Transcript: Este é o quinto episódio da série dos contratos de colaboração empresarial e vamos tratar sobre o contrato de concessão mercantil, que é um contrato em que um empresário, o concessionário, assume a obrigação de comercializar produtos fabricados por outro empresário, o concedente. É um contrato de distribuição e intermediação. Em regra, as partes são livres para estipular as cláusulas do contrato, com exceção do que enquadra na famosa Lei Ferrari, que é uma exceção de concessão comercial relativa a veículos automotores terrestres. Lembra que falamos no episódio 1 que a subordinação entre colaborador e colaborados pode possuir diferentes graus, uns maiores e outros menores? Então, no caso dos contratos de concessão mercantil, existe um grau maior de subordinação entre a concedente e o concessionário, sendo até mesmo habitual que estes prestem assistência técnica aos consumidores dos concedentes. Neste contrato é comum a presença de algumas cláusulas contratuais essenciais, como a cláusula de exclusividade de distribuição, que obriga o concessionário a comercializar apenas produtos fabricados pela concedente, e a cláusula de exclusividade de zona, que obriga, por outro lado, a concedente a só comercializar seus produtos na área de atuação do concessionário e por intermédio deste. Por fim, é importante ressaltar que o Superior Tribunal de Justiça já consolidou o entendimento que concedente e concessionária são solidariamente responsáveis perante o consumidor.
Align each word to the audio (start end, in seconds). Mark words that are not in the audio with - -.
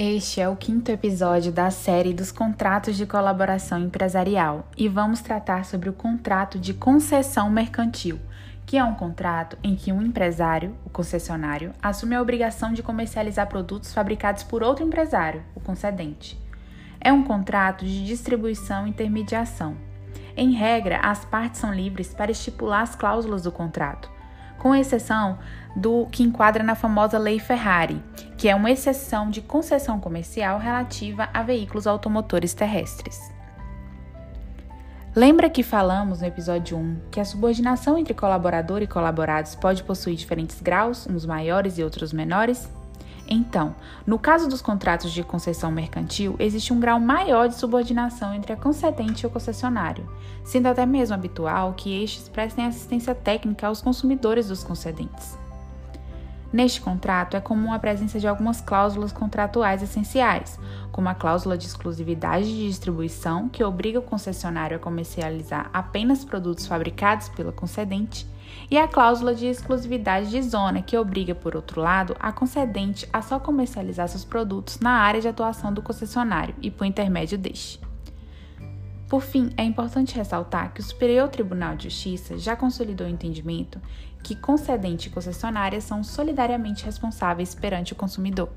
Este 0.00 0.40
é 0.40 0.48
o 0.48 0.54
quinto 0.54 0.92
episódio 0.92 1.50
da 1.50 1.72
série 1.72 2.14
dos 2.14 2.30
contratos 2.30 2.96
de 2.96 3.04
colaboração 3.04 3.80
empresarial 3.80 4.68
e 4.76 4.88
vamos 4.88 5.20
tratar 5.20 5.64
sobre 5.64 5.88
o 5.88 5.92
contrato 5.92 6.56
de 6.56 6.72
concessão 6.72 7.50
mercantil, 7.50 8.20
que 8.64 8.76
é 8.76 8.84
um 8.84 8.94
contrato 8.94 9.58
em 9.60 9.74
que 9.74 9.90
um 9.90 10.00
empresário, 10.00 10.76
o 10.84 10.90
concessionário, 10.90 11.72
assume 11.82 12.14
a 12.14 12.22
obrigação 12.22 12.72
de 12.72 12.80
comercializar 12.80 13.48
produtos 13.48 13.92
fabricados 13.92 14.44
por 14.44 14.62
outro 14.62 14.84
empresário, 14.84 15.42
o 15.52 15.58
concedente. 15.58 16.38
É 17.00 17.12
um 17.12 17.24
contrato 17.24 17.84
de 17.84 18.06
distribuição 18.06 18.86
e 18.86 18.90
intermediação. 18.90 19.76
Em 20.36 20.52
regra, 20.52 21.00
as 21.00 21.24
partes 21.24 21.60
são 21.60 21.74
livres 21.74 22.14
para 22.14 22.30
estipular 22.30 22.82
as 22.82 22.94
cláusulas 22.94 23.42
do 23.42 23.50
contrato, 23.50 24.08
com 24.58 24.74
exceção 24.74 25.38
do 25.74 26.06
que 26.06 26.22
enquadra 26.22 26.62
na 26.62 26.74
famosa 26.74 27.18
Lei 27.18 27.38
Ferrari, 27.38 28.02
que 28.36 28.48
é 28.48 28.54
uma 28.54 28.70
exceção 28.70 29.30
de 29.30 29.40
concessão 29.40 30.00
comercial 30.00 30.58
relativa 30.58 31.28
a 31.32 31.42
veículos 31.42 31.86
automotores 31.86 32.54
terrestres. 32.54 33.32
Lembra 35.14 35.50
que 35.50 35.62
falamos 35.62 36.20
no 36.20 36.26
episódio 36.26 36.76
1 36.76 36.96
que 37.10 37.18
a 37.18 37.24
subordinação 37.24 37.98
entre 37.98 38.14
colaborador 38.14 38.82
e 38.82 38.86
colaborados 38.86 39.54
pode 39.54 39.82
possuir 39.82 40.16
diferentes 40.16 40.60
graus, 40.60 41.06
uns 41.06 41.24
maiores 41.24 41.78
e 41.78 41.82
outros 41.82 42.12
menores? 42.12 42.68
Então, 43.28 43.74
no 44.06 44.18
caso 44.18 44.48
dos 44.48 44.62
contratos 44.62 45.12
de 45.12 45.22
concessão 45.22 45.70
mercantil, 45.70 46.34
existe 46.38 46.72
um 46.72 46.80
grau 46.80 46.98
maior 46.98 47.48
de 47.48 47.56
subordinação 47.56 48.32
entre 48.32 48.54
a 48.54 48.56
concedente 48.56 49.24
e 49.24 49.26
o 49.26 49.30
concessionário, 49.30 50.08
sendo 50.42 50.66
até 50.66 50.86
mesmo 50.86 51.14
habitual 51.14 51.74
que 51.74 52.02
estes 52.02 52.28
prestem 52.28 52.64
assistência 52.64 53.14
técnica 53.14 53.66
aos 53.66 53.82
consumidores 53.82 54.48
dos 54.48 54.64
concedentes. 54.64 55.38
Neste 56.50 56.80
contrato 56.80 57.36
é 57.36 57.40
comum 57.40 57.72
a 57.72 57.78
presença 57.78 58.18
de 58.18 58.26
algumas 58.26 58.60
cláusulas 58.60 59.12
contratuais 59.12 59.82
essenciais, 59.82 60.58
como 60.90 61.08
a 61.08 61.14
cláusula 61.14 61.58
de 61.58 61.66
exclusividade 61.66 62.46
de 62.46 62.66
distribuição, 62.66 63.48
que 63.48 63.62
obriga 63.62 63.98
o 63.98 64.02
concessionário 64.02 64.76
a 64.76 64.80
comercializar 64.80 65.68
apenas 65.72 66.24
produtos 66.24 66.66
fabricados 66.66 67.28
pela 67.28 67.52
concedente, 67.52 68.26
e 68.70 68.78
a 68.78 68.88
cláusula 68.88 69.34
de 69.34 69.46
exclusividade 69.46 70.30
de 70.30 70.42
zona, 70.42 70.80
que 70.80 70.96
obriga, 70.96 71.34
por 71.34 71.54
outro 71.54 71.82
lado, 71.82 72.16
a 72.18 72.32
concedente 72.32 73.06
a 73.12 73.20
só 73.20 73.38
comercializar 73.38 74.08
seus 74.08 74.24
produtos 74.24 74.80
na 74.80 74.92
área 74.92 75.20
de 75.20 75.28
atuação 75.28 75.72
do 75.72 75.82
concessionário 75.82 76.54
e 76.62 76.70
por 76.70 76.86
intermédio 76.86 77.36
deste. 77.36 77.87
Por 79.08 79.22
fim, 79.22 79.50
é 79.56 79.64
importante 79.64 80.14
ressaltar 80.14 80.74
que 80.74 80.80
o 80.80 80.84
Superior 80.84 81.28
Tribunal 81.30 81.74
de 81.74 81.84
Justiça 81.84 82.36
já 82.36 82.54
consolidou 82.54 83.06
o 83.06 83.10
entendimento 83.10 83.80
que 84.22 84.36
concedente 84.36 85.08
e 85.08 85.10
concessionária 85.10 85.80
são 85.80 86.04
solidariamente 86.04 86.84
responsáveis 86.84 87.54
perante 87.54 87.94
o 87.94 87.96
consumidor. 87.96 88.50